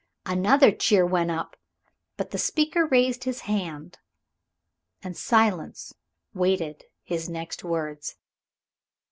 Another 0.25 0.71
cheer 0.71 1.05
went 1.05 1.29
up. 1.29 1.55
But 2.17 2.31
the 2.31 2.39
speaker 2.39 2.87
raised 2.87 3.23
his 3.25 3.41
hand, 3.41 3.99
and 5.03 5.15
silence 5.15 5.93
waited 6.33 6.85
his 7.03 7.29
next 7.29 7.63
words. 7.63 8.15